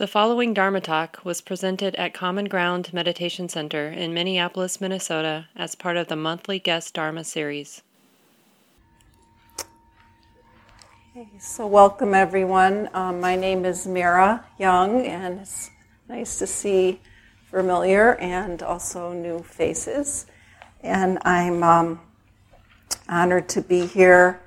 [0.00, 5.74] The following Dharma talk was presented at Common Ground Meditation Center in Minneapolis, Minnesota, as
[5.74, 7.82] part of the monthly guest Dharma series.
[11.38, 12.88] So welcome everyone.
[12.94, 15.70] Um, my name is Merra Young, and it's
[16.08, 16.98] nice to see
[17.50, 20.24] familiar and also new faces.
[20.82, 22.00] And I'm um,
[23.06, 24.40] honored to be here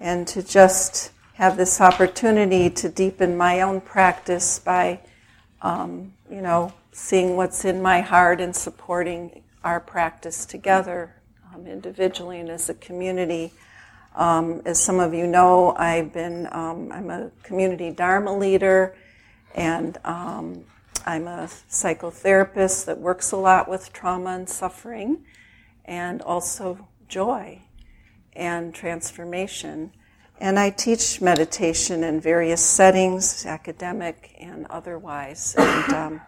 [0.00, 4.98] and to just have this opportunity to deepen my own practice by,
[5.62, 11.14] um, you know, seeing what's in my heart and supporting our practice together,
[11.54, 13.52] um, individually and as a community.
[14.16, 18.96] Um, as some of you know, I've been um, I'm a community Dharma leader,
[19.54, 20.64] and um,
[21.06, 25.24] I'm a psychotherapist that works a lot with trauma and suffering,
[25.84, 27.60] and also joy
[28.32, 29.92] and transformation.
[30.40, 35.56] And I teach meditation in various settings, academic and otherwise.
[35.58, 36.20] And um,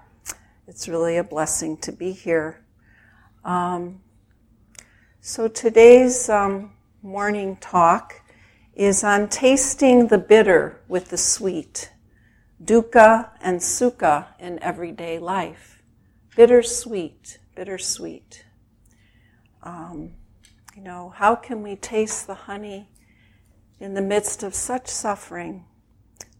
[0.66, 2.60] it's really a blessing to be here.
[3.44, 4.00] Um,
[5.20, 8.20] so today's um, morning talk
[8.74, 11.92] is on tasting the bitter with the sweet,
[12.64, 15.84] dukkha and sukha in everyday life.
[16.34, 18.44] Bittersweet, bittersweet.
[19.62, 20.14] Um,
[20.74, 22.88] you know, how can we taste the honey
[23.80, 25.64] in the midst of such suffering.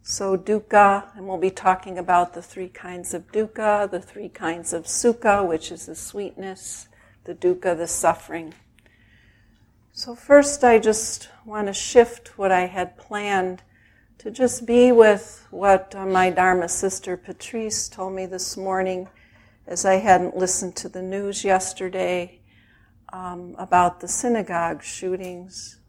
[0.03, 4.73] So, dukkha, and we'll be talking about the three kinds of dukkha, the three kinds
[4.73, 6.87] of sukha, which is the sweetness,
[7.23, 8.53] the dukkha, the suffering.
[9.91, 13.63] So, first, I just want to shift what I had planned
[14.19, 19.09] to just be with what uh, my Dharma sister Patrice told me this morning
[19.65, 22.39] as I hadn't listened to the news yesterday
[23.11, 25.80] um, about the synagogue shootings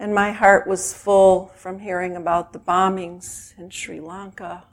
[0.00, 4.64] and my heart was full from hearing about the bombings in Sri Lanka.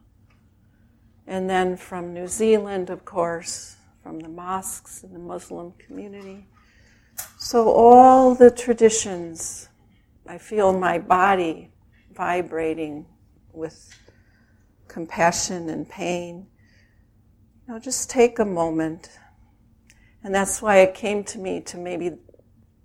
[1.27, 6.47] And then from New Zealand, of course, from the mosques and the Muslim community.
[7.37, 9.67] So, all the traditions,
[10.25, 11.71] I feel my body
[12.15, 13.05] vibrating
[13.51, 13.93] with
[14.87, 16.47] compassion and pain.
[17.67, 19.09] Now, just take a moment.
[20.23, 22.11] And that's why it came to me to maybe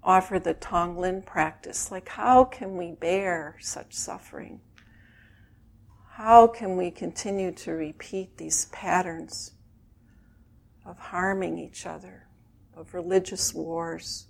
[0.02, 1.90] offer the Tonglen practice.
[1.90, 4.60] Like, how can we bear such suffering?
[6.12, 9.52] How can we continue to repeat these patterns
[10.84, 12.28] of harming each other,
[12.76, 14.26] of religious wars?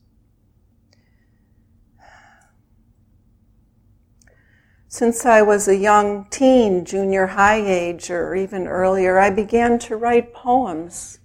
[4.88, 9.96] Since I was a young teen, junior high age, or even earlier, I began to
[9.96, 11.18] write poems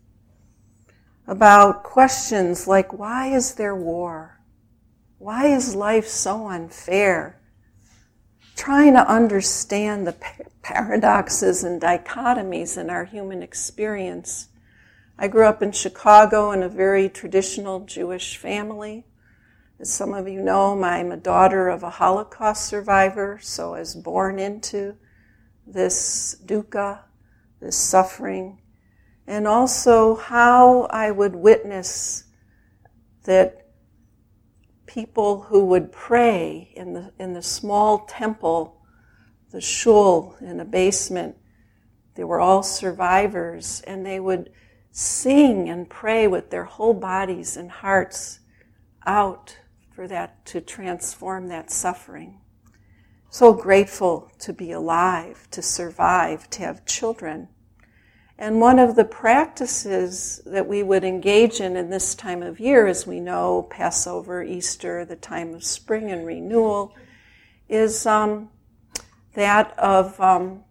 [1.28, 4.37] about questions like why is there war?
[5.20, 7.40] Why is life so unfair?
[8.56, 10.16] Trying to understand the
[10.62, 14.50] paradoxes and dichotomies in our human experience.
[15.18, 19.06] I grew up in Chicago in a very traditional Jewish family.
[19.80, 23.96] As some of you know, I'm a daughter of a Holocaust survivor, so I was
[23.96, 24.96] born into
[25.66, 27.00] this dukkha,
[27.60, 28.60] this suffering,
[29.26, 32.26] and also how I would witness
[33.24, 33.67] that
[34.98, 38.82] people who would pray in the, in the small temple,
[39.52, 41.36] the shul in a basement.
[42.16, 44.50] They were all survivors, and they would
[44.90, 48.40] sing and pray with their whole bodies and hearts
[49.06, 49.56] out
[49.94, 52.42] for that to transform that suffering.
[53.30, 57.50] So grateful to be alive, to survive, to have children.
[58.40, 62.86] And one of the practices that we would engage in in this time of year,
[62.86, 66.96] as we know, Passover, Easter, the time of spring and renewal,
[67.68, 68.50] is um,
[69.34, 70.64] that of um,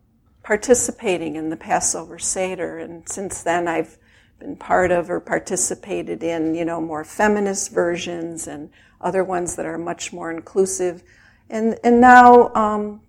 [0.45, 2.79] participating in the Passover Seder.
[2.79, 3.99] And since then, I've
[4.39, 9.67] been part of or participated in, you know, more feminist versions and other ones that
[9.67, 11.03] are much more inclusive.
[11.51, 13.01] And, and now, um,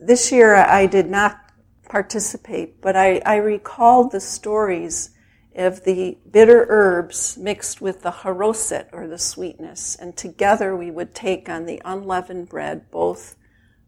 [0.00, 1.47] this year I did not
[1.88, 5.10] participate, but I, I recalled the stories
[5.56, 11.14] of the bitter herbs mixed with the haroset or the sweetness, and together we would
[11.14, 13.36] take on the unleavened bread both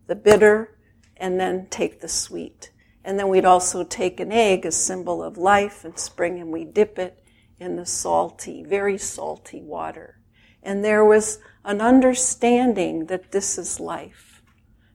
[0.06, 0.76] the bitter
[1.16, 2.72] and then take the sweet.
[3.04, 6.64] And then we'd also take an egg, a symbol of life and spring, and we
[6.64, 7.22] dip it
[7.58, 10.18] in the salty, very salty water.
[10.62, 14.42] And there was an understanding that this is life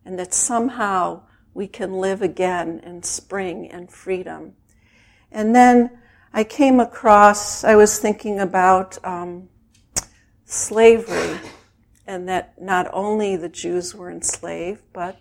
[0.04, 1.24] and that somehow
[1.56, 4.54] we can live again in spring and freedom.
[5.32, 5.98] And then
[6.34, 9.48] I came across, I was thinking about um,
[10.44, 11.40] slavery,
[12.06, 15.18] and that not only the Jews were enslaved, but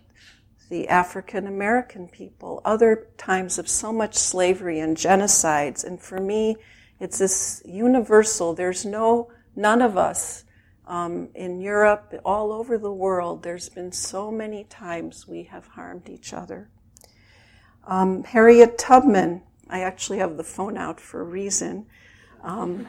[0.70, 5.84] the African American people, other times of so much slavery and genocides.
[5.84, 6.56] And for me,
[6.98, 8.54] it's this universal.
[8.54, 10.44] There's no, none of us
[10.86, 16.08] um, in Europe, all over the world, there's been so many times we have harmed
[16.08, 16.68] each other.
[17.86, 21.86] Um, Harriet Tubman, I actually have the phone out for a reason.
[22.42, 22.86] Um,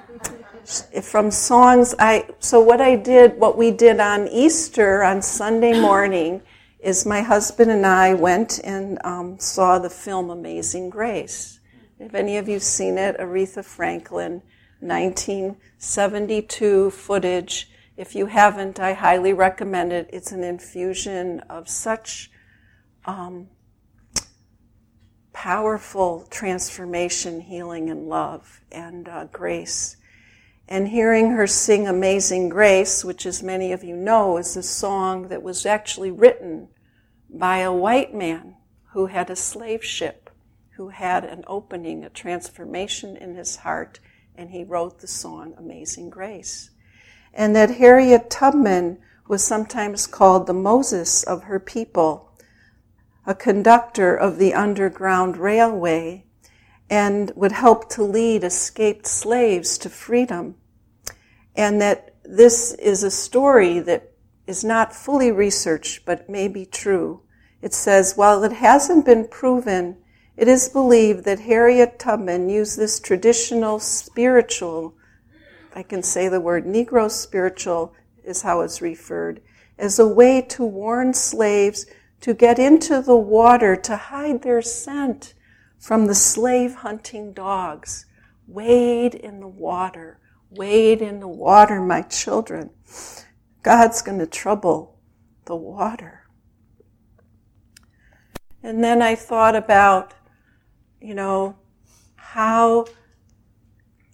[1.01, 6.41] from songs, I so what I did, what we did on Easter on Sunday morning,
[6.81, 11.61] is my husband and I went and um, saw the film Amazing Grace.
[11.99, 13.17] Have any of you seen it?
[13.17, 14.41] Aretha Franklin,
[14.81, 17.69] 1972 footage.
[17.97, 20.09] If you haven't, I highly recommend it.
[20.11, 22.29] It's an infusion of such
[23.05, 23.47] um,
[25.31, 29.95] powerful transformation, healing, and love and uh, grace.
[30.67, 35.27] And hearing her sing Amazing Grace, which, as many of you know, is a song
[35.29, 36.69] that was actually written
[37.29, 38.55] by a white man
[38.93, 40.29] who had a slave ship,
[40.77, 43.99] who had an opening, a transformation in his heart,
[44.35, 46.71] and he wrote the song Amazing Grace.
[47.35, 48.97] And that Harriet Tubman
[49.27, 52.31] was sometimes called the Moses of her people,
[53.25, 56.25] a conductor of the Underground Railway,
[56.89, 60.55] and would help to lead escaped slaves to freedom.
[61.55, 64.11] And that this is a story that
[64.47, 67.21] is not fully researched but may be true.
[67.61, 69.97] It says, while it hasn't been proven,
[70.37, 74.93] it is believed that Harriet Tubman used this traditional spiritual,
[75.75, 77.93] I can say the word Negro spiritual
[78.23, 79.41] is how it's referred,
[79.77, 81.85] as a way to warn slaves
[82.21, 85.33] to get into the water to hide their scent
[85.77, 88.05] from the slave hunting dogs.
[88.47, 90.19] Wade in the water.
[90.49, 92.69] Wade in the water, my children.
[93.61, 94.97] God's going to trouble
[95.45, 96.21] the water.
[98.63, 100.13] And then I thought about,
[101.01, 101.57] you know,
[102.15, 102.85] how,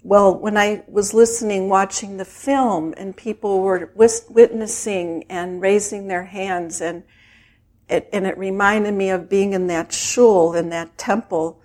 [0.03, 6.25] well, when I was listening, watching the film, and people were witnessing and raising their
[6.25, 7.03] hands, and
[7.87, 11.61] it, and it reminded me of being in that shul, in that temple,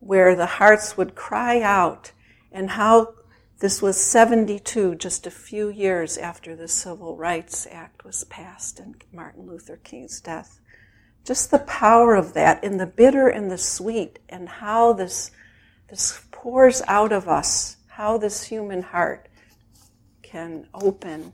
[0.00, 2.12] where the hearts would cry out,
[2.50, 3.14] and how
[3.58, 9.02] this was 72, just a few years after the Civil Rights Act was passed and
[9.12, 10.60] Martin Luther King's death.
[11.24, 15.30] Just the power of that in the bitter and the sweet, and how this,
[15.88, 19.28] this pours out of us, how this human heart
[20.22, 21.32] can open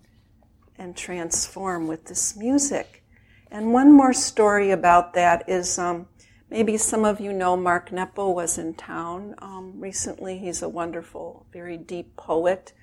[0.79, 3.05] and transform with this music.
[3.51, 6.07] And one more story about that is um,
[6.53, 10.37] Maybe some of you know Mark Nepo was in town um, recently.
[10.37, 12.75] He's a wonderful, very deep poet,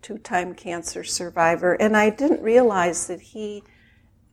[0.00, 1.74] two time cancer survivor.
[1.74, 3.64] And I didn't realize that he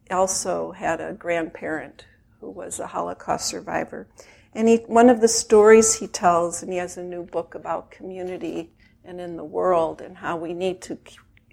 [0.09, 2.05] also had a grandparent
[2.39, 4.07] who was a Holocaust survivor.
[4.53, 7.91] And he, one of the stories he tells, and he has a new book about
[7.91, 8.71] community
[9.09, 10.97] and in the world and how we need to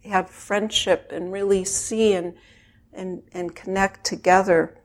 [0.04, 2.34] have friendship and really see and,
[2.92, 4.76] and, and connect together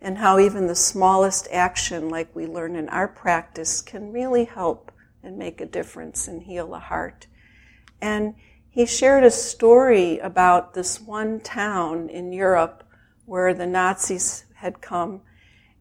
[0.00, 4.92] and how even the smallest action, like we learn in our practice, can really help
[5.22, 7.26] and make a difference and heal a heart.
[8.00, 8.34] And
[8.68, 12.84] he shared a story about this one town in Europe
[13.24, 15.22] where the Nazis had come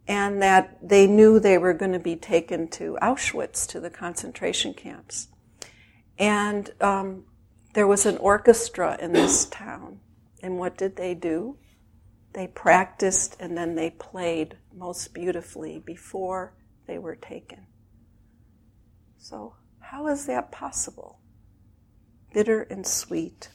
[0.08, 4.74] and that they knew they were going to be taken to Auschwitz, to the concentration
[4.74, 5.28] camps.
[6.18, 7.26] And um,
[7.74, 10.00] there was an orchestra in this town.
[10.42, 11.58] And what did they do?
[12.34, 16.54] They practiced and then they played most beautifully before
[16.86, 17.68] they were taken.
[19.18, 21.20] So, how is that possible?
[22.34, 23.50] Bitter and sweet.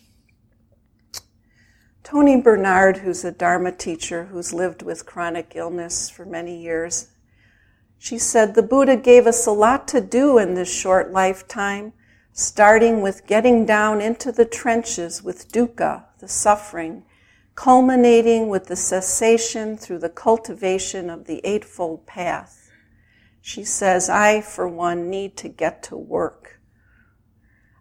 [2.02, 7.08] Toni Bernhard, who's a Dharma teacher who's lived with chronic illness for many years,
[7.96, 11.92] she said, The Buddha gave us a lot to do in this short lifetime,
[12.32, 17.04] starting with getting down into the trenches with dukkha, the suffering,
[17.54, 22.70] culminating with the cessation through the cultivation of the Eightfold Path.
[23.40, 26.60] She says, I, for one, need to get to work.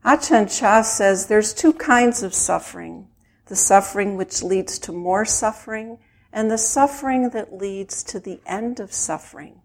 [0.04, 3.08] Ajahn Chah says there's two kinds of suffering
[3.48, 5.98] the suffering which leads to more suffering,
[6.32, 9.62] and the suffering that leads to the end of suffering.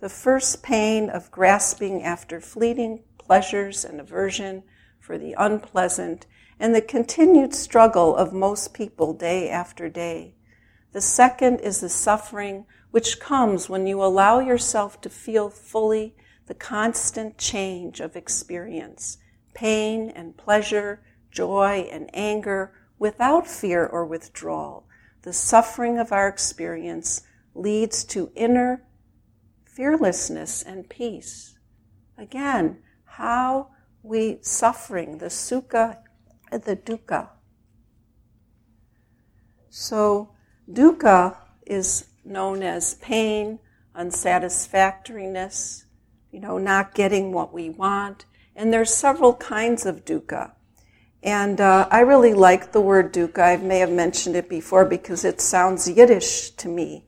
[0.00, 4.62] The first pain of grasping after fleeting pleasures and aversion
[5.00, 6.26] for the unpleasant
[6.58, 10.34] and the continued struggle of most people day after day.
[10.92, 16.14] The second is the suffering which comes when you allow yourself to feel fully
[16.46, 19.18] the constant change of experience,
[19.54, 24.88] pain and pleasure, joy and anger, without fear or withdrawal.
[25.22, 27.22] The suffering of our experience
[27.54, 28.84] leads to inner
[29.64, 31.58] fearlessness and peace.
[32.16, 32.78] Again,
[33.16, 33.68] how
[34.02, 35.96] we suffering, the sukha
[36.52, 37.30] and the dukkha.
[39.70, 40.34] So,
[40.70, 43.58] dukkha is known as pain,
[43.94, 45.84] unsatisfactoriness,
[46.30, 48.26] you know, not getting what we want.
[48.54, 50.52] And there's several kinds of dukkha.
[51.22, 53.38] And uh, I really like the word dukkha.
[53.38, 57.06] I may have mentioned it before because it sounds Yiddish to me.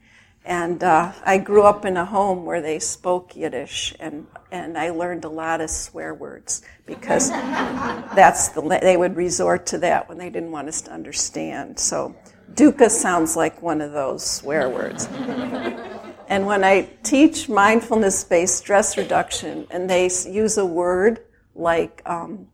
[0.49, 4.89] And uh, I grew up in a home where they spoke Yiddish, and, and I
[4.89, 10.17] learned a lot of swear words because that's the they would resort to that when
[10.17, 11.79] they didn't want us to understand.
[11.79, 12.17] So
[12.55, 15.07] dukkha sounds like one of those swear words.
[16.29, 22.49] and when I teach mindfulness-based stress reduction, and they use a word like um,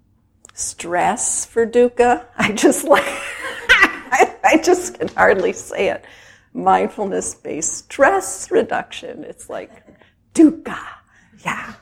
[0.52, 6.04] stress for dukkha, I just like I, I just can hardly say it
[6.54, 9.24] mindfulness based stress reduction.
[9.24, 9.70] It's like
[10.34, 10.78] dukkha.
[11.44, 11.74] Yeah.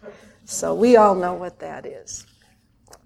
[0.44, 2.26] So we all know what that is.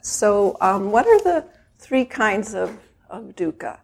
[0.00, 1.44] So, um, what are the
[1.78, 2.78] three kinds of,
[3.10, 3.80] of dukkha?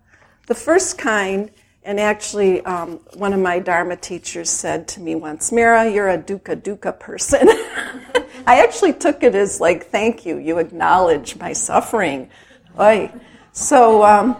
[0.46, 1.50] The first kind,
[1.82, 6.18] and actually, um, one of my Dharma teachers said to me once, Merra, you're a
[6.18, 7.48] dukkha dukkha person.
[8.46, 12.30] I actually took it as like, thank you, you acknowledge my suffering.
[12.78, 13.12] Oy.
[13.52, 14.36] So, um,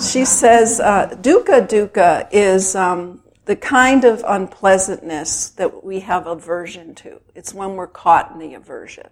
[0.00, 6.94] she says, uh, dukkha dukkha is um, the kind of unpleasantness that we have aversion
[6.94, 7.20] to.
[7.34, 9.08] It's when we're caught in the aversion.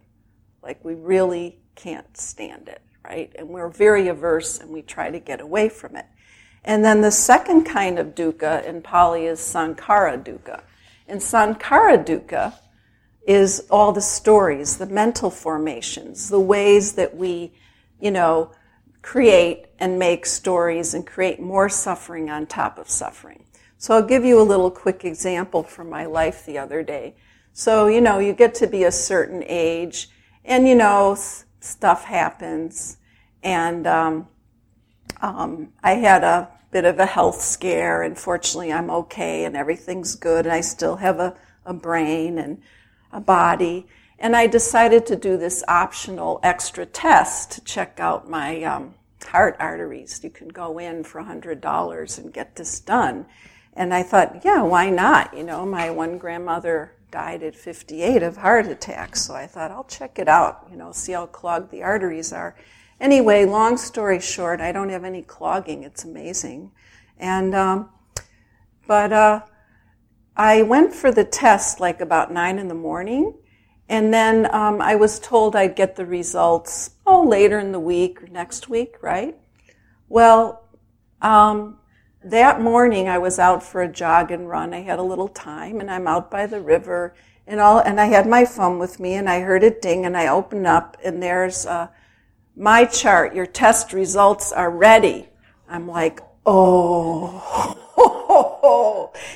[0.62, 3.32] Like we really can't stand it, right?
[3.36, 6.06] And we're very averse and we try to get away from it.
[6.64, 10.62] And then the second kind of dukkha in Pali is sankhara dukkha.
[11.08, 12.54] And sankhara dukkha
[13.26, 17.52] is all the stories, the mental formations, the ways that we,
[18.00, 18.52] you know,
[19.06, 23.44] create and make stories and create more suffering on top of suffering.
[23.78, 27.14] So I'll give you a little quick example from my life the other day.
[27.52, 30.08] So, you know, you get to be a certain age
[30.44, 31.16] and, you know,
[31.60, 32.96] stuff happens.
[33.44, 34.26] And um,
[35.22, 40.16] um, I had a bit of a health scare, and fortunately, I'm okay and everything's
[40.16, 42.60] good, and I still have a, a brain and
[43.12, 43.86] a body.
[44.18, 48.94] And I decided to do this optional extra test to check out my um,
[49.24, 50.20] heart arteries.
[50.22, 53.26] You can go in for $100 and get this done.
[53.74, 55.36] And I thought, yeah, why not?
[55.36, 59.84] You know, my one grandmother died at 58 of heart attacks, so I thought I'll
[59.84, 62.56] check it out, you know, see how clogged the arteries are.
[63.00, 65.82] Anyway, long story short, I don't have any clogging.
[65.82, 66.72] It's amazing.
[67.18, 67.90] And, um,
[68.86, 69.40] but, uh,
[70.36, 73.34] I went for the test like about nine in the morning
[73.88, 78.22] and then um, I was told I'd get the results, oh, later in the week
[78.22, 79.36] or next week, right?
[80.08, 80.64] Well,
[81.22, 81.78] um,
[82.24, 84.74] that morning I was out for a jog and run.
[84.74, 87.14] I had a little time and I'm out by the river
[87.46, 90.16] and all, and I had my phone with me and I heard it ding and
[90.16, 91.86] I opened up and there's uh,
[92.56, 93.36] my chart.
[93.36, 95.28] Your test results are ready.
[95.68, 97.72] I'm like, oh,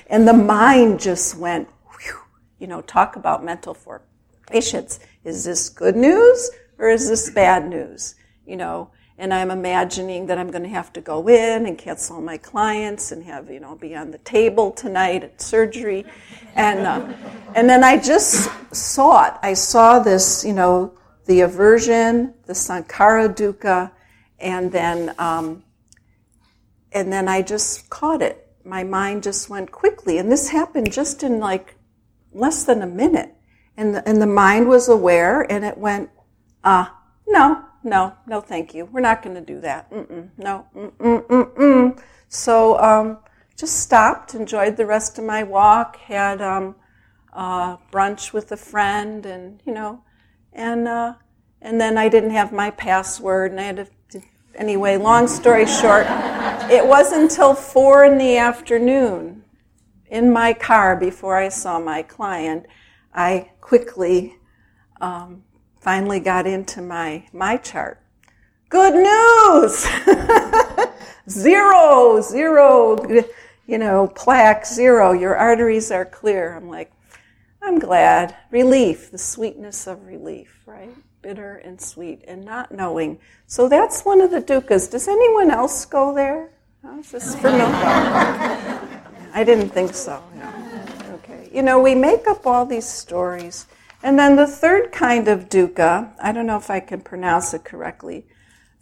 [0.09, 1.69] and the mind just went,
[2.01, 2.19] whew,
[2.59, 4.03] you know, talk about mental form
[4.51, 5.01] patients.
[5.25, 8.15] Is this good news or is this bad news?
[8.47, 8.91] You know,
[9.21, 12.39] and I'm imagining that I'm going to have to go in and cancel all my
[12.39, 16.07] clients and have, you know, be on the table tonight at surgery.
[16.55, 17.13] And, uh,
[17.55, 19.35] and then I just saw it.
[19.43, 20.95] I saw this, you know,
[21.27, 23.93] the aversion, the sankhara dukkha,
[24.39, 25.65] and then, um,
[26.93, 28.49] and then I just caught it.
[28.65, 30.17] My mind just went quickly.
[30.17, 31.77] And this happened just in like
[32.33, 33.35] less than a minute.
[33.81, 36.11] And the, and the mind was aware and it went,
[36.63, 36.89] uh,
[37.27, 38.85] no, no, no, thank you.
[38.85, 39.91] We're not going to do that.
[39.91, 42.03] Mm-mm, no, mm-mm, mm-mm.
[42.29, 43.21] So um,
[43.57, 46.75] just stopped, enjoyed the rest of my walk, had um,
[47.33, 50.03] uh, brunch with a friend, and you know,
[50.53, 51.15] and uh,
[51.63, 54.21] and then I didn't have my password, and I had to.
[54.57, 56.05] Anyway, long story short,
[56.71, 59.43] it wasn't until four in the afternoon
[60.11, 62.67] in my car before I saw my client
[63.15, 64.37] I quickly
[65.01, 65.45] um,
[65.81, 68.01] finally got into my, my chart.
[68.69, 69.89] Good news!
[71.29, 73.25] zero, zero,
[73.67, 75.13] you know, plaque, zero.
[75.13, 76.57] Your arteries are clear.
[76.57, 76.93] I'm like,
[77.63, 78.37] I'm glad.
[78.51, 80.95] Relief, the sweetness of relief, right?
[81.23, 83.19] Bitter and sweet and not knowing.
[83.47, 84.91] So that's one of the dukkhas.
[84.91, 86.51] Does anyone else go there?
[86.85, 87.35] Oh, is this?
[87.45, 90.23] I didn't think so.
[91.51, 93.67] You know, we make up all these stories.
[94.03, 97.65] And then the third kind of dukkha, I don't know if I can pronounce it
[97.65, 98.25] correctly,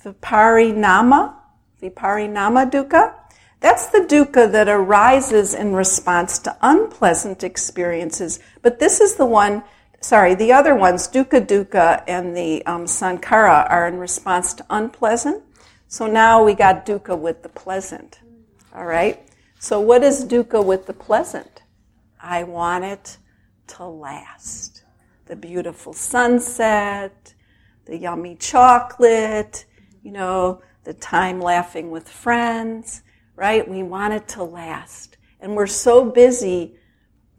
[0.05, 1.35] viparinama,
[1.83, 3.15] viparinama dukkha.
[3.61, 8.39] That's the dukkha that arises in response to unpleasant experiences.
[8.63, 9.65] But this is the one,
[10.01, 15.43] sorry, the other ones, dukkha dukkha and the um, sankhara, are in response to unpleasant.
[15.89, 18.21] So now we got dukkha with the pleasant.
[18.75, 19.21] All right?
[19.59, 21.63] So what is dukkha with the pleasant?
[22.21, 23.19] I want it
[23.69, 24.85] to last.
[25.27, 27.35] The beautiful sunset,
[27.85, 29.67] the yummy chocolate,
[30.03, 33.03] you know, the time laughing with friends,
[33.37, 33.69] right?
[33.69, 35.17] We want it to last.
[35.41, 36.77] And we're so busy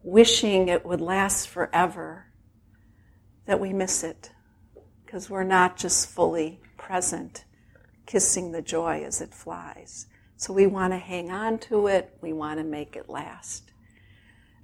[0.03, 2.25] wishing it would last forever
[3.45, 4.31] that we miss it
[5.05, 7.45] because we're not just fully present,
[8.05, 10.05] kissing the joy as it flies.
[10.37, 13.68] So we want to hang on to it, we want to make it last.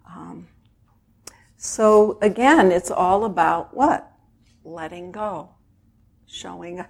[0.07, 0.47] Um,
[1.57, 4.11] so again, it's all about what?
[4.63, 5.49] Letting go,
[6.27, 6.89] showing up,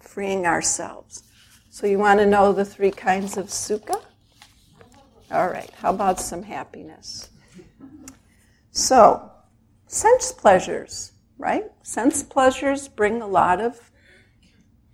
[0.00, 1.22] freeing ourselves.
[1.70, 4.00] So you want to know the three kinds of sukha?
[5.30, 7.30] All right, how about some happiness?
[8.70, 9.30] So,
[9.86, 11.64] sense pleasures, right?
[11.82, 13.90] Sense pleasures bring a lot of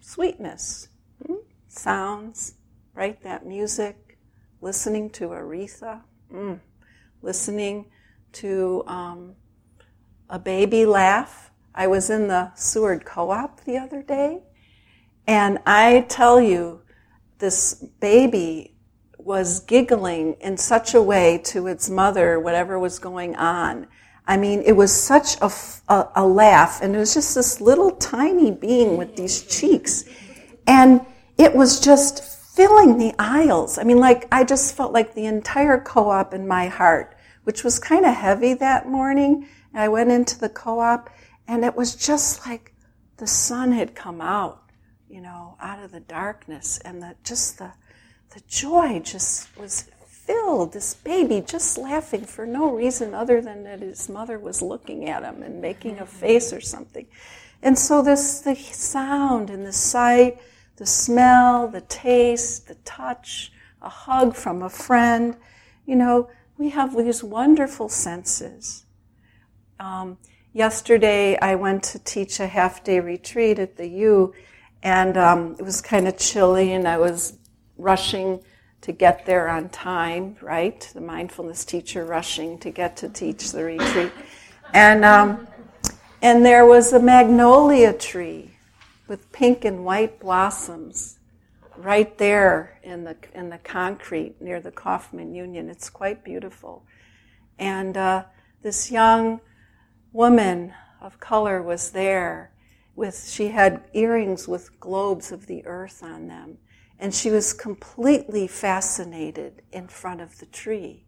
[0.00, 0.88] sweetness,
[1.26, 1.34] hmm?
[1.68, 2.54] sounds,
[2.94, 3.20] right?
[3.22, 4.18] That music,
[4.60, 6.60] listening to Aretha, mm.
[7.22, 7.86] Listening
[8.32, 9.34] to um,
[10.28, 11.50] a baby laugh.
[11.74, 14.42] I was in the Seward Co-op the other day,
[15.26, 16.82] and I tell you,
[17.38, 18.76] this baby
[19.18, 23.86] was giggling in such a way to its mother, whatever was going on.
[24.26, 25.50] I mean, it was such a,
[25.88, 30.04] a, a laugh, and it was just this little tiny being with these cheeks.
[30.66, 31.04] And
[31.38, 32.22] it was just
[32.54, 33.78] filling the aisles.
[33.78, 37.11] I mean, like, I just felt like the entire co op in my heart,
[37.44, 39.48] which was kind of heavy that morning.
[39.74, 41.10] I went into the co op,
[41.48, 42.74] and it was just like
[43.16, 44.62] the sun had come out,
[45.08, 47.72] you know, out of the darkness, and the, just the,
[48.34, 50.72] the joy just was filled.
[50.72, 55.22] This baby just laughing for no reason other than that his mother was looking at
[55.22, 56.16] him and making a mm-hmm.
[56.16, 57.06] face or something.
[57.62, 60.38] And so this, the sound and the sight,
[60.76, 65.36] the smell, the taste, the touch, a hug from a friend.
[65.86, 66.30] You know,
[66.62, 68.86] we have these wonderful senses.
[69.80, 70.16] Um,
[70.52, 74.32] yesterday, I went to teach a half day retreat at the U,
[74.80, 77.36] and um, it was kind of chilly, and I was
[77.76, 78.44] rushing
[78.82, 80.88] to get there on time, right?
[80.94, 84.12] The mindfulness teacher rushing to get to teach the retreat.
[84.72, 85.48] And, um,
[86.22, 88.52] and there was a magnolia tree
[89.08, 91.18] with pink and white blossoms
[91.76, 95.68] right there in the, in the concrete near the Coffman Union.
[95.68, 96.84] It's quite beautiful.
[97.58, 98.24] And uh,
[98.62, 99.40] this young
[100.12, 102.52] woman of color was there
[102.94, 106.58] with, she had earrings with globes of the earth on them.
[106.98, 111.04] And she was completely fascinated in front of the tree.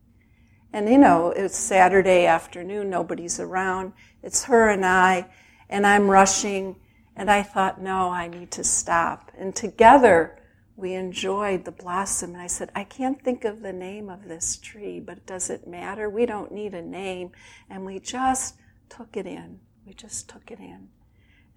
[0.72, 3.92] And you know, it's Saturday afternoon, nobody's around.
[4.22, 5.27] It's her and I,
[5.68, 6.77] and I'm rushing
[7.16, 9.31] and I thought, no, I need to stop.
[9.38, 10.37] And together
[10.76, 12.32] we enjoyed the blossom.
[12.32, 15.66] And I said, I can't think of the name of this tree, but does it
[15.66, 16.10] matter?
[16.10, 17.30] We don't need a name.
[17.70, 18.56] And we just
[18.88, 19.60] took it in.
[19.87, 20.88] We just took it in.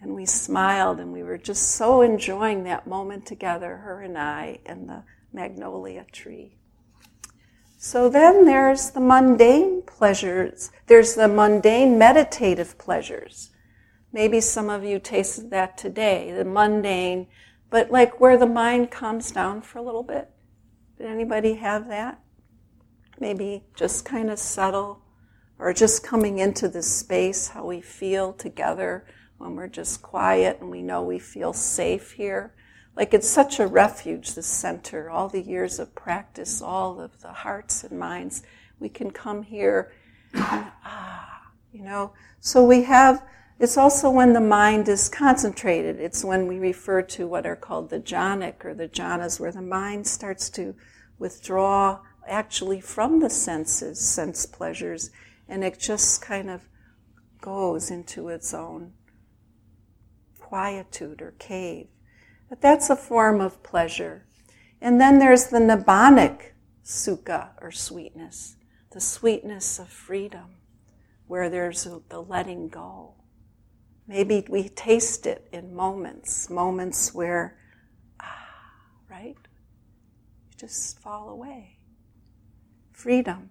[0.02, 4.60] And we smiled and we were just so enjoying that moment together, her and I,
[4.66, 5.04] and the
[5.34, 6.58] magnolia tree.
[7.80, 10.72] So then there's the mundane pleasures.
[10.88, 13.52] There's the mundane meditative pleasures.
[14.12, 17.28] Maybe some of you tasted that today, the mundane,
[17.70, 20.30] but like where the mind calms down for a little bit.
[20.98, 22.20] Did anybody have that?
[23.20, 25.02] Maybe just kind of settle
[25.60, 29.06] or just coming into this space, how we feel together
[29.38, 32.54] when we're just quiet and we know we feel safe here.
[32.96, 37.32] Like it's such a refuge, this center, all the years of practice, all of the
[37.32, 38.44] hearts and minds.
[38.80, 39.92] We can come here
[40.34, 42.14] and, ah, you know.
[42.40, 43.24] So we have
[43.60, 46.00] it's also when the mind is concentrated.
[46.00, 49.62] It's when we refer to what are called the jhanic or the jhanas, where the
[49.62, 50.76] mind starts to
[51.18, 55.10] withdraw actually from the senses, sense pleasures,
[55.48, 56.68] and it just kind of
[57.42, 58.94] goes into its own
[60.40, 61.88] quietude or cave.
[62.50, 64.26] But that's a form of pleasure.
[64.80, 66.54] And then there's the nibbanic
[66.86, 68.56] sukha or sweetness,
[68.92, 70.58] the sweetness of freedom,
[71.26, 73.17] where there's the letting go.
[74.08, 77.58] Maybe we taste it in moments, moments where,
[78.22, 78.48] ah,
[79.10, 79.36] right?
[79.36, 81.78] You just fall away.
[82.94, 83.50] Freedom.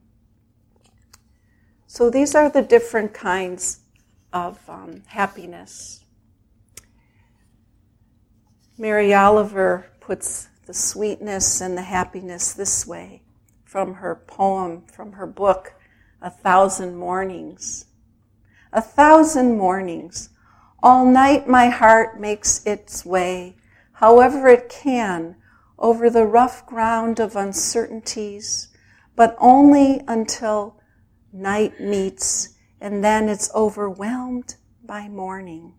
[1.86, 3.80] So these are the different kinds
[4.32, 6.04] of um, happiness.
[8.78, 13.22] Mary Oliver puts the sweetness and the happiness this way
[13.64, 15.74] from her poem, from her book,
[16.22, 17.86] A Thousand Mornings.
[18.72, 20.30] A thousand mornings.
[20.88, 23.56] All night my heart makes its way,
[23.94, 25.34] however it can,
[25.80, 28.68] over the rough ground of uncertainties,
[29.16, 30.80] but only until
[31.32, 35.74] night meets and then it's overwhelmed by morning.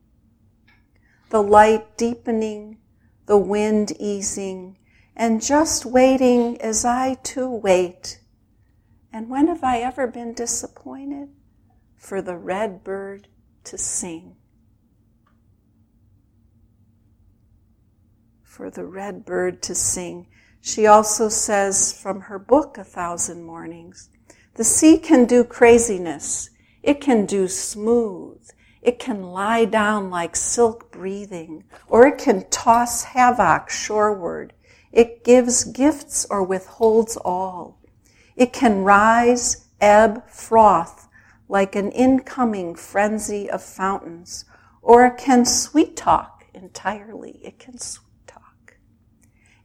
[1.30, 2.80] The light deepening,
[3.28, 4.78] the wind easing,
[5.16, 8.20] and just waiting as I too wait.
[9.14, 11.30] And when have I ever been disappointed?
[11.96, 13.30] For the red bird
[13.64, 14.36] to sing.
[18.58, 20.26] For the red bird to sing.
[20.62, 24.10] She also says from her book, A Thousand Mornings,
[24.56, 26.50] the sea can do craziness.
[26.82, 28.42] It can do smooth.
[28.82, 34.54] It can lie down like silk breathing, or it can toss havoc shoreward.
[34.92, 37.80] It gives gifts or withholds all.
[38.36, 41.08] It can rise, ebb, froth
[41.48, 44.46] like an incoming frenzy of fountains,
[44.82, 47.40] or it can sweet talk entirely.
[47.44, 48.07] It can sweet.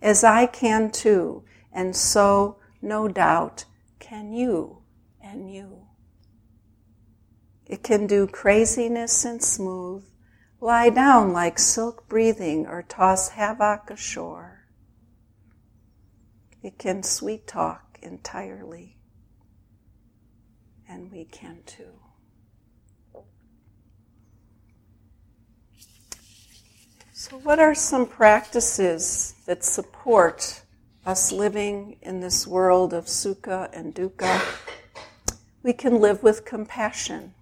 [0.02, 3.66] As I can too, and so, no doubt,
[4.00, 4.82] can you
[5.22, 5.86] and you.
[7.66, 10.04] It can do craziness and smooth,
[10.60, 14.66] lie down like silk breathing, or toss havoc ashore.
[16.64, 18.98] It can sweet talk entirely,
[20.88, 22.01] and we can too.
[27.22, 30.62] So, what are some practices that support
[31.06, 34.42] us living in this world of sukha and dukkha?
[35.62, 37.34] We can live with compassion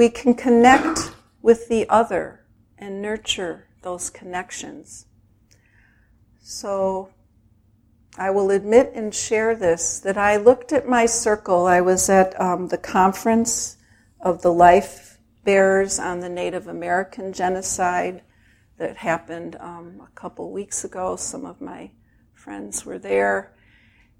[0.00, 1.12] we can connect
[1.42, 2.40] with the other
[2.78, 5.04] and nurture those connections.
[6.40, 7.10] So
[8.16, 11.66] I will admit and share this that I looked at my circle.
[11.66, 13.76] I was at um, the conference
[14.20, 15.09] of the life
[15.44, 18.22] bearers on the Native American genocide
[18.78, 21.16] that happened um, a couple weeks ago.
[21.16, 21.90] Some of my
[22.34, 23.54] friends were there.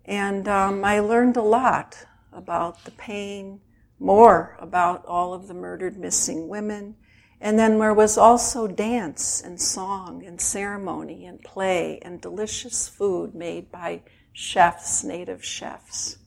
[0.05, 3.61] And um, I learned a lot about the pain
[3.99, 6.97] more about all of the murdered missing women.
[7.41, 13.35] And then there was also dance and song and ceremony and play and delicious food
[13.35, 14.03] made by
[14.33, 16.19] chefs, native chefs.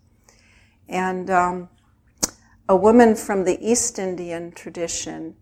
[0.88, 1.70] And um,
[2.70, 5.36] a woman from the East Indian tradition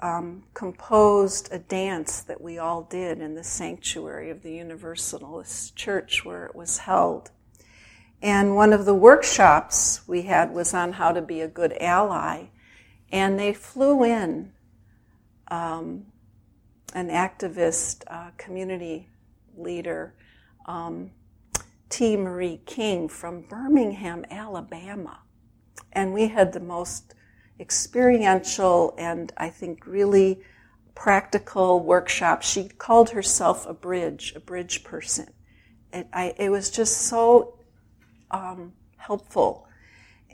[0.00, 6.24] um, composed a dance that we all did in the sanctuary of the Universalist Church
[6.24, 7.30] where it was held.
[8.22, 12.46] And one of the workshops we had was on how to be a good ally.
[13.12, 14.52] And they flew in
[15.48, 16.06] um,
[16.94, 19.08] an activist uh, community
[19.56, 20.14] leader,
[20.64, 21.10] um,
[21.88, 22.16] T.
[22.16, 25.20] Marie King from Birmingham, Alabama.
[25.96, 27.14] And we had the most
[27.58, 30.42] experiential and I think really
[30.94, 32.42] practical workshop.
[32.42, 35.28] She called herself a bridge, a bridge person.
[35.94, 37.58] It, I, it was just so
[38.30, 39.66] um, helpful.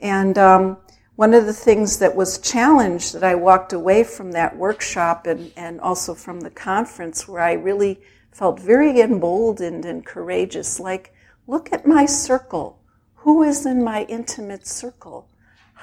[0.01, 0.77] And um,
[1.15, 5.53] one of the things that was challenged that I walked away from that workshop and,
[5.55, 8.01] and also from the conference where I really
[8.33, 11.13] felt very emboldened and courageous like,
[11.47, 12.81] look at my circle.
[13.15, 15.29] Who is in my intimate circle?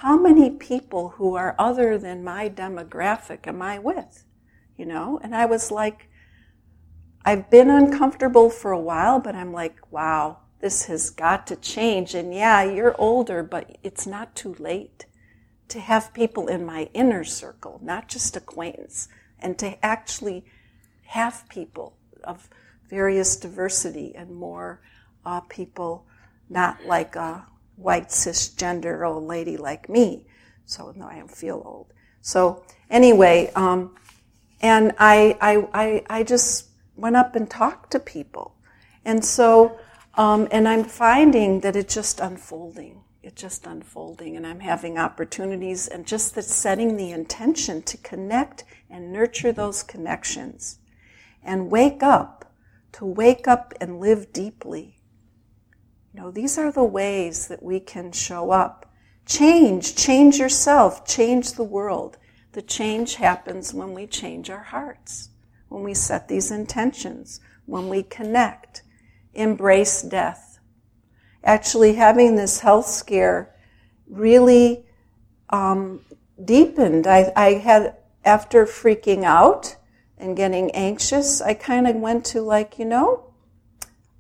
[0.01, 4.25] How many people who are other than my demographic am I with?
[4.79, 5.21] You know?
[5.23, 6.09] And I was like,
[7.23, 12.15] I've been uncomfortable for a while, but I'm like, wow, this has got to change.
[12.15, 15.05] And yeah, you're older, but it's not too late
[15.69, 19.07] to have people in my inner circle, not just acquaintance,
[19.39, 20.47] and to actually
[21.09, 22.49] have people of
[22.89, 24.81] various diversity and more
[25.27, 26.07] uh, people,
[26.49, 27.50] not like a
[27.81, 30.27] white cisgender old lady like me.
[30.65, 31.93] So no, I don't feel old.
[32.21, 33.97] So anyway, um,
[34.61, 38.55] and I, I, I, I just went up and talked to people.
[39.05, 39.79] And so
[40.15, 43.03] um, and I'm finding that it's just unfolding.
[43.23, 48.65] It's just unfolding, and I'm having opportunities, and just that setting the intention to connect
[48.89, 50.79] and nurture those connections
[51.43, 52.53] and wake up,
[52.93, 55.00] to wake up and live deeply.
[56.13, 58.93] You know, these are the ways that we can show up.
[59.27, 62.17] Change, change yourself, change the world.
[62.53, 65.31] The change happens when we change our hearts,
[65.69, 68.83] when we set these intentions, when we connect
[69.35, 70.59] embrace death.
[71.43, 73.55] Actually, having this health scare
[74.09, 74.85] really
[75.51, 76.05] um,
[76.45, 77.07] deepened.
[77.07, 79.77] I, I had, after freaking out
[80.19, 83.33] and getting anxious, I kind of went to like, you know,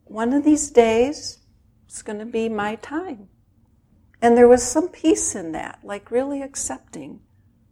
[0.05, 1.39] one of these days,
[1.91, 3.29] it's going to be my time.
[4.23, 7.19] And there was some peace in that, like really accepting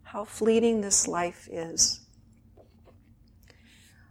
[0.03, 2.05] how fleeting this life is.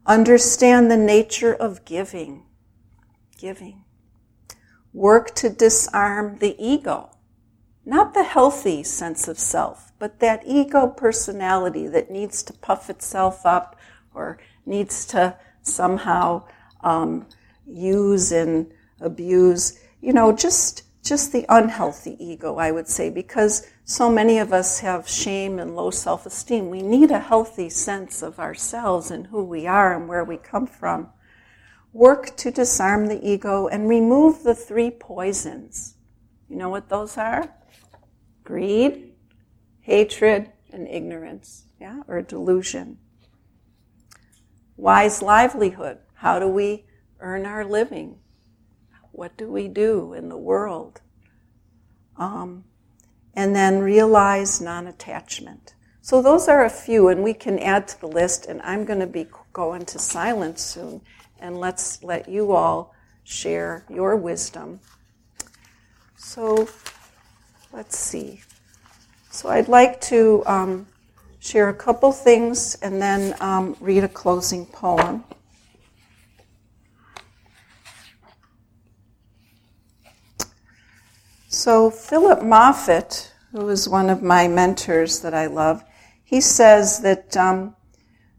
[0.06, 2.46] Understand the nature of giving.
[3.38, 3.84] Giving.
[4.94, 7.10] Work to disarm the ego.
[7.86, 13.46] Not the healthy sense of self, but that ego personality that needs to puff itself
[13.46, 13.78] up
[14.14, 16.48] or needs to somehow
[16.82, 17.28] um,
[17.66, 19.78] use and abuse.
[20.02, 24.80] You know, just just the unhealthy ego, I would say, because so many of us
[24.82, 26.70] have shame and low self esteem.
[26.70, 30.68] We need a healthy sense of ourselves and who we are and where we come
[30.68, 31.10] from.
[31.94, 35.96] Work to disarm the ego and remove the three poisons.
[36.50, 37.54] You know what those are?
[38.44, 39.14] Greed,
[39.80, 42.98] hatred, and ignorance, yeah, or delusion.
[44.76, 46.00] Wise livelihood.
[46.16, 46.86] How do we
[47.20, 48.20] earn our living?
[49.18, 51.02] What do we do in the world?
[52.18, 52.66] Um,
[53.34, 55.74] and then realize non attachment.
[56.02, 58.46] So, those are a few, and we can add to the list.
[58.46, 61.02] And I'm going to be going to silence soon,
[61.40, 64.82] and let's let you all share your wisdom.
[66.16, 66.70] So,
[67.74, 68.44] let's see.
[69.32, 70.86] So, I'd like to um,
[71.40, 75.24] share a couple things and then um, read a closing poem.
[81.58, 85.84] So, Philip Moffitt, who is one of my mentors that I love,
[86.24, 87.76] he says that, um,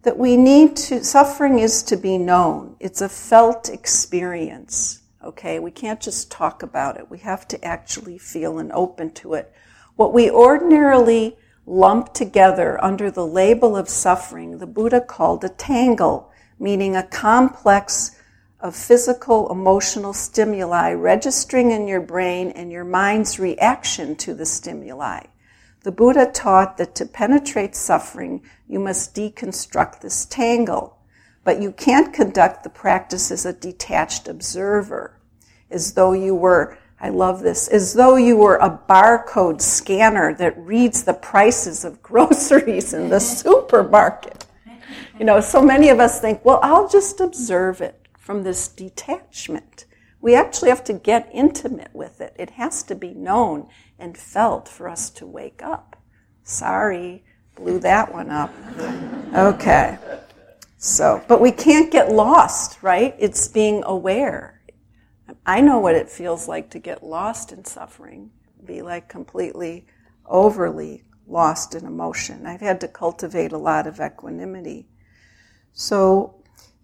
[0.02, 2.76] that we need to, suffering is to be known.
[2.78, 5.58] It's a felt experience, okay?
[5.58, 7.10] We can't just talk about it.
[7.10, 9.52] We have to actually feel and open to it.
[9.96, 16.30] What we ordinarily lump together under the label of suffering, the Buddha called a tangle,
[16.60, 18.12] meaning a complex
[18.60, 25.20] of physical, emotional stimuli registering in your brain and your mind's reaction to the stimuli.
[25.84, 30.98] The Buddha taught that to penetrate suffering, you must deconstruct this tangle.
[31.44, 35.18] But you can't conduct the practice as a detached observer,
[35.70, 40.58] as though you were, I love this, as though you were a barcode scanner that
[40.58, 44.44] reads the prices of groceries in the supermarket.
[45.18, 47.97] You know, so many of us think, well, I'll just observe it
[48.28, 49.86] from this detachment.
[50.20, 52.36] We actually have to get intimate with it.
[52.38, 55.96] It has to be known and felt for us to wake up.
[56.42, 58.52] Sorry, blew that one up.
[59.34, 59.96] Okay.
[60.76, 63.14] So, but we can't get lost, right?
[63.18, 64.60] It's being aware.
[65.46, 68.30] I know what it feels like to get lost in suffering,
[68.62, 69.86] be like completely
[70.26, 72.44] overly lost in emotion.
[72.44, 74.86] I've had to cultivate a lot of equanimity.
[75.72, 76.37] So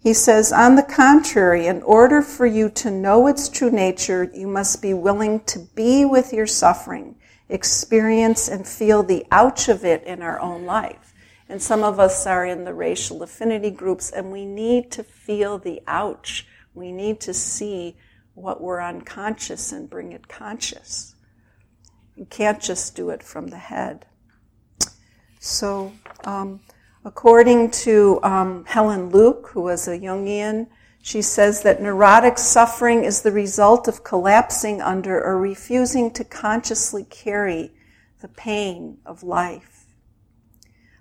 [0.05, 4.47] he says, on the contrary, in order for you to know its true nature, you
[4.47, 7.17] must be willing to be with your suffering,
[7.49, 11.15] experience and feel the ouch of it in our own life.
[11.49, 15.57] And some of us are in the racial affinity groups, and we need to feel
[15.57, 16.47] the ouch.
[16.75, 17.97] We need to see
[18.35, 21.15] what we're unconscious and bring it conscious.
[22.15, 24.05] You can't just do it from the head.
[25.41, 26.61] So, um,
[27.05, 30.69] According to um, Helen Luke, who was a Jungian,
[31.03, 37.05] she says that neurotic suffering is the result of collapsing under or refusing to consciously
[37.05, 37.73] carry
[38.23, 39.85] the pain of life.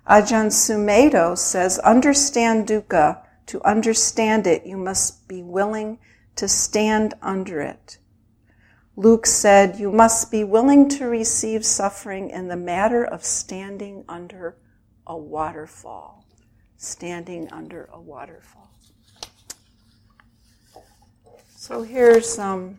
[0.06, 3.22] Ajahn Sumedho says, understand dukkha.
[3.46, 5.98] To understand it, you must be willing
[6.36, 7.96] to stand under it.
[8.94, 14.56] Luke said, you must be willing to receive suffering in the matter of standing under
[15.06, 16.24] a waterfall,
[16.76, 18.70] standing under a waterfall.
[21.56, 22.78] So here's, um,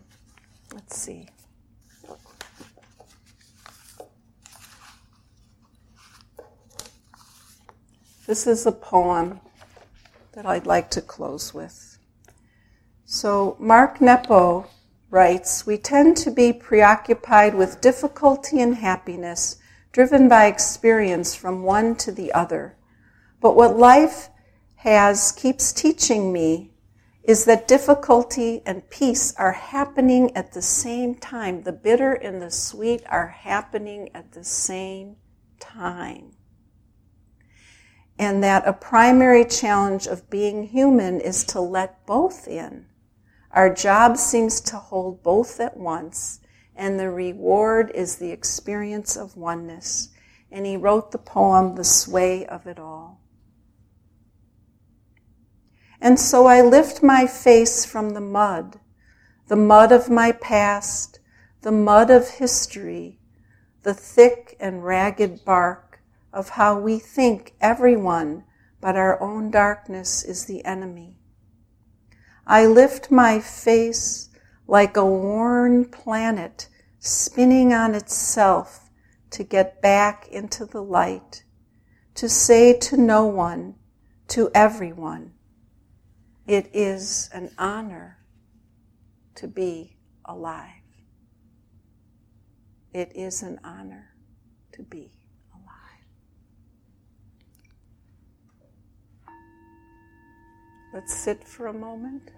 [0.72, 1.28] let's see.
[8.26, 9.40] This is a poem
[10.32, 11.98] that I'd like to close with.
[13.04, 14.66] So Mark Nepo
[15.10, 19.58] writes, We tend to be preoccupied with difficulty and happiness
[19.96, 22.76] driven by experience from one to the other.
[23.40, 24.28] But what life
[24.74, 26.74] has keeps teaching me
[27.22, 31.62] is that difficulty and peace are happening at the same time.
[31.62, 35.16] The bitter and the sweet are happening at the same
[35.60, 36.32] time.
[38.18, 42.84] And that a primary challenge of being human is to let both in.
[43.50, 46.40] Our job seems to hold both at once,
[46.76, 50.10] and the reward is the experience of oneness.
[50.50, 53.20] And he wrote the poem, The Sway of It All.
[56.00, 58.78] And so I lift my face from the mud,
[59.48, 61.18] the mud of my past,
[61.62, 63.18] the mud of history,
[63.82, 66.00] the thick and ragged bark
[66.32, 68.44] of how we think everyone
[68.80, 71.18] but our own darkness is the enemy.
[72.46, 74.28] I lift my face
[74.66, 78.90] like a worn planet spinning on itself
[79.30, 81.44] to get back into the light,
[82.14, 83.74] to say to no one,
[84.28, 85.32] to everyone,
[86.46, 88.18] it is an honor
[89.34, 90.70] to be alive.
[92.92, 94.14] It is an honor
[94.72, 95.12] to be
[95.52, 96.06] alive.
[100.94, 102.30] Let's sit for a moment.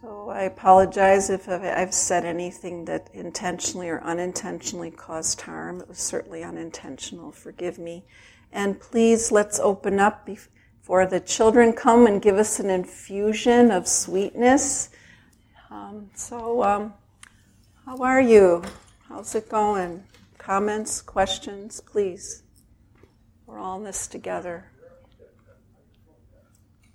[0.00, 5.80] So I apologize if I've said anything that intentionally or unintentionally caused harm.
[5.82, 7.32] It was certainly unintentional.
[7.32, 8.04] Forgive me.
[8.50, 13.86] And please let's open up before the children come and give us an infusion of
[13.86, 14.88] sweetness.
[15.70, 16.94] Um, so, um,
[17.84, 18.62] how are you?
[19.06, 20.04] How's it going?
[20.38, 22.42] Comments, questions, please.
[23.44, 24.70] We're all in this together.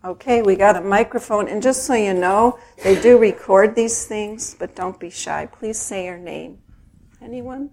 [0.05, 1.47] Okay, we got a microphone.
[1.47, 5.47] And just so you know, they do record these things, but don't be shy.
[5.47, 6.59] Please say your name.
[7.23, 7.71] Anyone?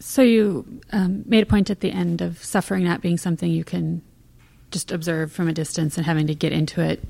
[0.00, 3.64] So you um, made a point at the end of suffering not being something you
[3.64, 4.02] can
[4.70, 7.02] just observe from a distance and having to get into it.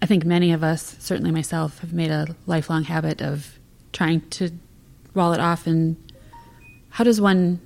[0.00, 3.58] I think many of us, certainly myself, have made a lifelong habit of
[3.92, 4.52] trying to
[5.12, 5.66] wall it off.
[5.66, 5.96] And
[6.88, 7.60] how does one,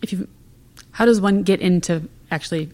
[0.00, 0.26] if you,
[0.92, 2.70] how does one get into actually,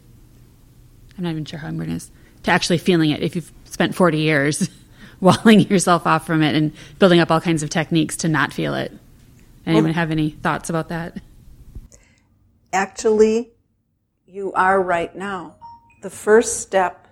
[1.19, 2.11] I'm not even sure how I'm wording this,
[2.45, 4.71] to actually feeling it if you've spent 40 years
[5.21, 8.75] walling yourself off from it and building up all kinds of techniques to not feel
[8.75, 8.93] it.
[9.67, 11.21] Anyone well, have any thoughts about that?
[12.73, 13.51] Actually,
[14.27, 15.57] you are right now.
[16.03, 17.09] The first step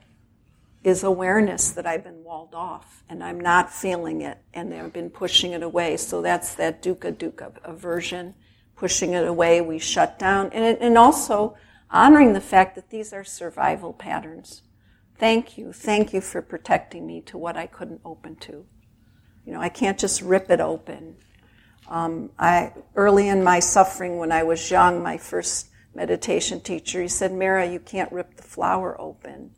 [0.84, 5.10] is awareness that I've been walled off and I'm not feeling it and I've been
[5.10, 5.96] pushing it away.
[5.96, 8.34] So that's that dukkha dukkha aversion,
[8.76, 9.60] pushing it away.
[9.60, 10.50] We shut down.
[10.52, 11.56] And, and also,
[11.96, 14.62] honoring the fact that these are survival patterns.
[15.18, 15.72] Thank you.
[15.72, 18.66] Thank you for protecting me to what I couldn't open to.
[19.46, 21.16] You know, I can't just rip it open.
[21.88, 27.08] Um, I, early in my suffering, when I was young, my first meditation teacher, he
[27.08, 29.52] said, Merra, you can't rip the flower open.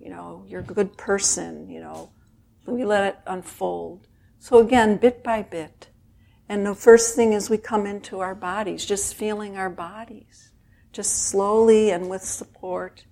[0.00, 2.10] You know, you're a good person, you know.
[2.66, 4.06] Let me let it unfold.
[4.38, 5.88] So again, bit by bit.
[6.48, 10.43] And the first thing is we come into our bodies, just feeling our bodies
[10.94, 13.04] just slowly and with support.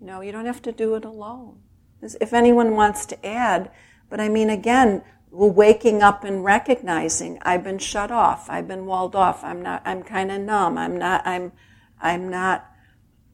[0.00, 1.60] No, you don't have to do it alone.
[2.00, 3.70] If anyone wants to add,
[4.10, 9.14] but I mean, again, waking up and recognizing I've been shut off, I've been walled
[9.14, 11.52] off, I'm not, I'm kind of numb, I'm not, I'm,
[12.00, 12.66] I'm not,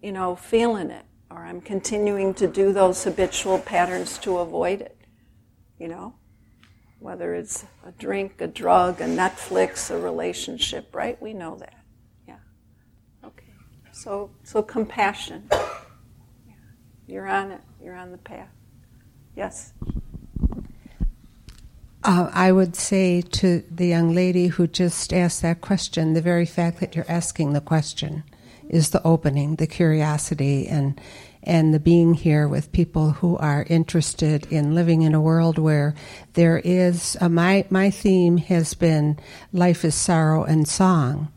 [0.02, 4.98] you know, feeling it, or I'm continuing to do those habitual patterns to avoid it,
[5.78, 6.14] you know,
[6.98, 11.20] whether it's a drink, a drug, a Netflix, a relationship, right?
[11.22, 11.77] We know that.
[13.98, 15.50] So, so compassion.
[17.08, 17.60] You're on it.
[17.82, 18.48] You're on the path.
[19.34, 19.72] Yes.
[22.04, 26.46] Uh, I would say to the young lady who just asked that question, the very
[26.46, 28.22] fact that you're asking the question
[28.68, 31.00] is the opening, the curiosity, and
[31.42, 35.96] and the being here with people who are interested in living in a world where
[36.34, 39.18] there is a, my my theme has been
[39.52, 41.32] life is sorrow and song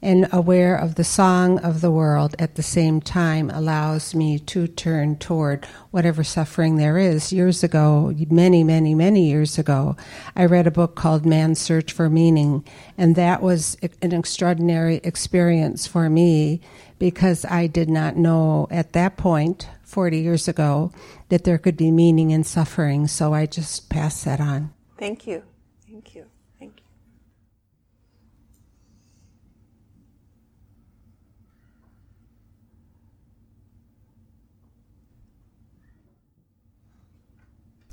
[0.00, 4.68] and aware of the song of the world at the same time allows me to
[4.68, 7.32] turn toward whatever suffering there is.
[7.32, 9.96] Years ago, many, many, many years ago,
[10.36, 12.64] I read a book called Man's Search for Meaning,
[12.96, 16.60] and that was an extraordinary experience for me
[16.98, 20.92] because I did not know at that point, 40 years ago,
[21.28, 24.72] that there could be meaning in suffering, so I just passed that on.
[24.96, 25.42] Thank you.
[25.86, 26.27] Thank you.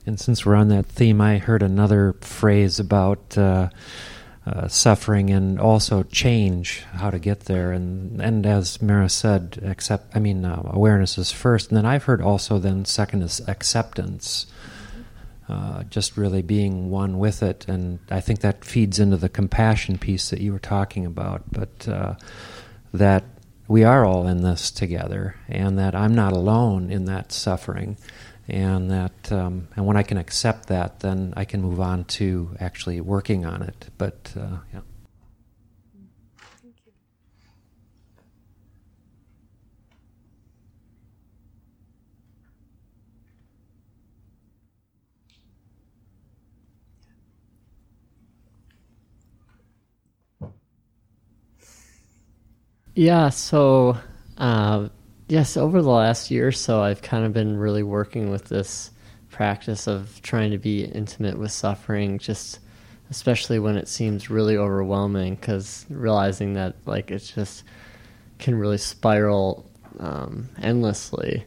[0.05, 3.69] And since we're on that theme, I heard another phrase about uh,
[4.45, 7.71] uh, suffering and also change, how to get there.
[7.71, 10.15] And and as Merra said, accept.
[10.15, 14.45] I mean, uh, awareness is first, and then I've heard also then second is acceptance.
[15.47, 17.65] uh, just really being one with it.
[17.67, 21.43] And I think that feeds into the compassion piece that you were talking about.
[21.51, 22.15] But uh,
[22.93, 23.23] that
[23.67, 27.97] we are all in this together, and that I'm not alone in that suffering.
[28.47, 32.55] And that, um, and when I can accept that, then I can move on to
[32.59, 33.89] actually working on it.
[33.97, 34.81] But uh, yeah.
[52.97, 53.97] Yeah, so
[54.37, 54.87] uh,
[55.27, 58.91] yes, over the last year or so, I've kind of been really working with this
[59.29, 62.59] practice of trying to be intimate with suffering, just
[63.09, 67.63] especially when it seems really overwhelming, because realizing that like it's just
[68.39, 69.69] can really spiral
[69.99, 71.45] um, endlessly.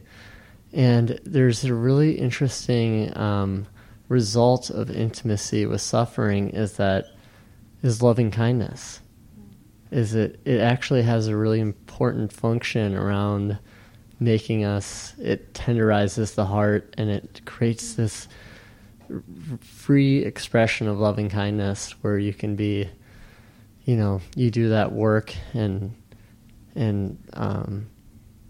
[0.71, 3.67] And there's a really interesting um,
[4.07, 7.05] result of intimacy with suffering is that
[7.81, 8.99] is loving kindness
[9.91, 13.57] is it it actually has a really important function around
[14.19, 18.27] making us it tenderizes the heart and it creates this
[19.61, 22.87] free expression of loving kindness where you can be
[23.85, 25.95] you know you do that work and
[26.75, 27.89] and um,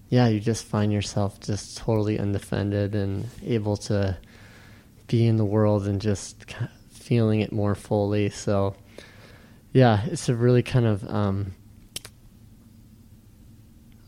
[0.09, 4.17] yeah you just find yourself just totally undefended and able to
[5.09, 6.45] be in the world and just
[6.89, 8.29] feeling it more fully.
[8.29, 8.75] So
[9.73, 11.55] yeah, it's a really kind of um,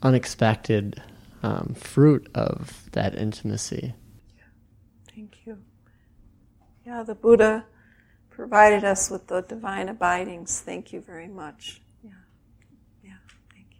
[0.02, 1.02] unexpected
[1.44, 3.94] um, fruit of that intimacy.
[5.14, 5.58] Thank you.
[6.86, 7.66] Yeah, the Buddha
[8.30, 10.60] provided us with the divine abidings.
[10.60, 11.82] Thank you very much.
[12.04, 12.12] Yeah,
[13.04, 13.12] yeah,
[13.54, 13.78] thank you.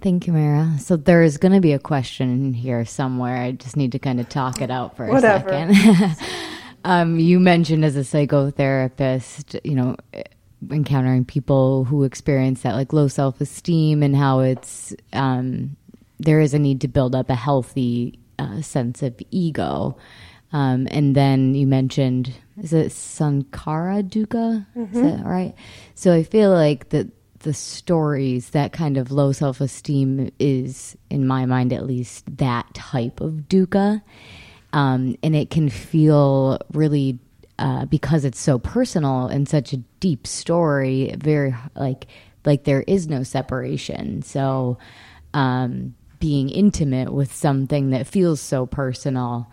[0.00, 0.78] Thank you, Merra.
[0.80, 3.36] So there is going to be a question here somewhere.
[3.42, 5.50] I just need to kind of talk it out for Whatever.
[5.50, 6.16] a second.
[6.84, 9.96] um, you mentioned as a psychotherapist, you know,
[10.70, 15.76] encountering people who experience that like low self esteem and how it's um,
[16.18, 19.96] there is a need to build up a healthy uh, sense of ego.
[20.52, 24.66] Um, and then you mentioned is it Sankhara Dukkha?
[24.92, 25.54] Is that right?
[25.94, 27.08] So I feel like that
[27.40, 32.72] the stories that kind of low self esteem is, in my mind at least, that
[32.74, 34.02] type of dukkha.
[34.72, 37.18] Um, and it can feel really,
[37.60, 42.06] uh, because it's so personal and such a deep story, very like
[42.46, 44.22] like there is no separation.
[44.22, 44.78] So,
[45.34, 49.50] um, being intimate with something that feels so personal.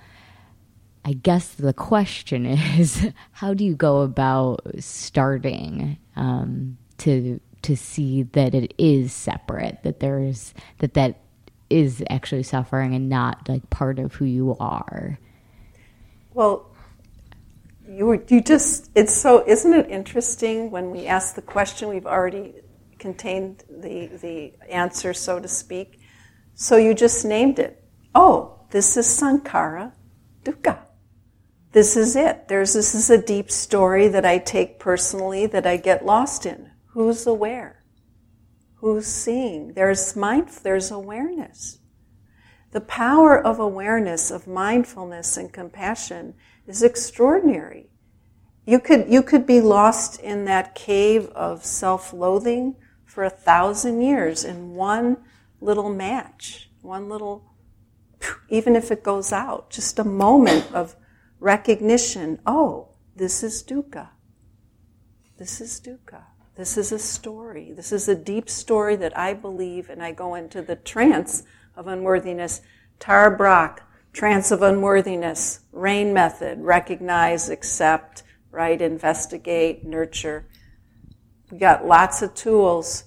[1.04, 8.24] I guess the question is, how do you go about starting um, to to see
[8.24, 11.20] that it is separate, that there's that that
[11.70, 15.20] is actually suffering and not like part of who you are.
[16.34, 16.67] Well,
[17.88, 22.56] you you just it's so isn't it interesting when we ask the question we've already
[23.00, 26.00] contained the the answer so to speak.
[26.54, 27.84] So you just named it.
[28.16, 29.94] Oh, this is Sankhara
[30.44, 30.80] dukkha.
[31.72, 32.48] This is it.
[32.48, 36.72] There's this is a deep story that I take personally that I get lost in.
[36.88, 37.84] Who's aware?
[38.76, 39.74] Who's seeing?
[39.74, 41.80] There's mind there's awareness.
[42.72, 46.34] The power of awareness, of mindfulness and compassion
[46.68, 47.90] is extraordinary.
[48.66, 54.02] You could, you could be lost in that cave of self loathing for a thousand
[54.02, 55.18] years in one
[55.62, 57.54] little match, one little,
[58.50, 60.96] even if it goes out, just a moment of
[61.40, 64.10] recognition oh, this is dukkha.
[65.38, 66.24] This is dukkha.
[66.56, 67.72] This is a story.
[67.72, 71.44] This is a deep story that I believe, and I go into the trance
[71.76, 72.62] of unworthiness.
[73.00, 73.82] Tara Brach,
[74.18, 80.48] trance of unworthiness, RAIN method, recognize, accept, right, investigate, nurture.
[81.52, 83.04] We got lots of tools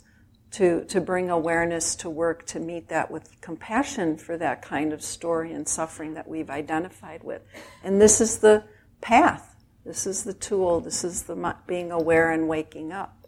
[0.52, 5.02] to, to bring awareness to work to meet that with compassion for that kind of
[5.02, 7.42] story and suffering that we've identified with.
[7.82, 8.62] And this is the
[9.00, 9.56] path.
[9.84, 10.78] This is the tool.
[10.78, 13.26] This is the being aware and waking up,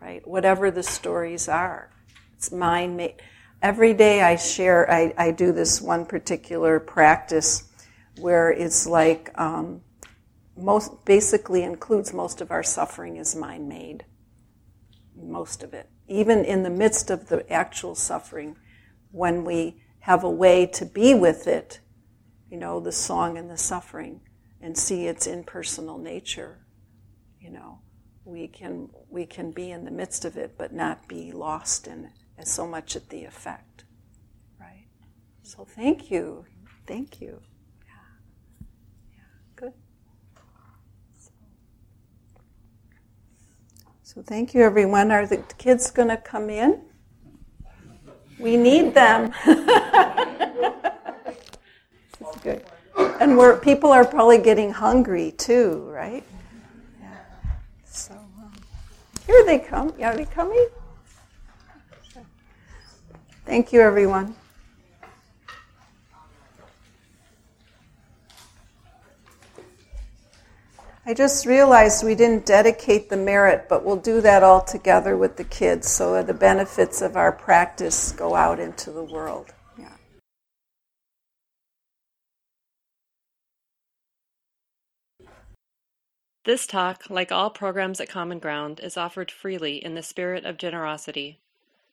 [0.00, 0.24] right?
[0.24, 1.90] Whatever the stories are.
[2.36, 3.20] It's mind made
[3.64, 7.72] every day I share, I, I do this one particular practice
[8.18, 9.80] where it's like um,
[10.54, 14.04] most basically includes most of our suffering is mind made.
[15.16, 15.88] Most of it.
[16.06, 18.54] Even in the midst of the actual suffering,
[19.10, 21.80] when we have a way to be with it,
[22.50, 24.20] you know, the song and the suffering,
[24.60, 26.66] and see its impersonal nature,
[27.40, 27.80] you know,
[28.26, 32.06] we can we can be in the midst of it but not be lost in
[32.06, 33.84] it as so much at the effect.
[34.60, 34.86] Right?
[35.42, 36.44] So thank you.
[36.86, 37.40] Thank you.
[37.86, 37.94] Yeah.
[39.12, 39.22] Yeah,
[39.56, 39.72] good.
[41.18, 41.30] So,
[44.02, 45.10] so thank you, everyone.
[45.10, 46.80] Are the kids going to come in?
[48.38, 49.32] We need them.
[52.18, 52.64] This is good.
[53.20, 56.24] And we're, people are probably getting hungry too, right?
[57.00, 57.08] Yeah.
[57.84, 58.52] So um,
[59.26, 59.92] here they come.
[60.02, 60.68] Are they coming?
[63.54, 64.34] Thank you, everyone.
[71.06, 75.36] I just realized we didn't dedicate the merit, but we'll do that all together with
[75.36, 79.54] the kids so the benefits of our practice go out into the world.
[86.44, 90.58] This talk, like all programs at Common Ground, is offered freely in the spirit of
[90.58, 91.38] generosity.